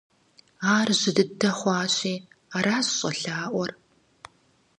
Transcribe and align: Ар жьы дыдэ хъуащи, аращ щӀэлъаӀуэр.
Ар 0.75 0.89
жьы 0.99 1.11
дыдэ 1.15 1.51
хъуащи, 1.57 2.15
аращ 2.55 2.87
щӀэлъаӀуэр. 2.97 3.71